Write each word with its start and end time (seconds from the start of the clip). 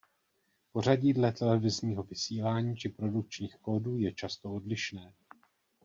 Pořadí 0.71 1.13
dle 1.13 1.31
televizního 1.31 2.03
vysílání 2.03 2.75
či 2.75 2.89
produkčních 2.89 3.55
kódů 3.57 3.97
je 3.97 4.11
často 4.13 4.53
odlišné. 4.53 5.13